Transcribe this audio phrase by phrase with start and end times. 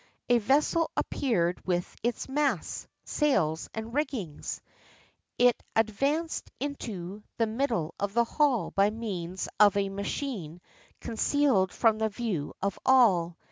[0.29, 4.41] A vessel appeared with its masts, sails, and rigging;
[5.37, 10.59] it advanced into the middle of the hall, by means of a machine
[11.01, 13.37] concealed from the view of all.